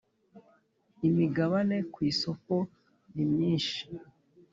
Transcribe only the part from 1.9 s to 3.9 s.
ku isoko nimyishi.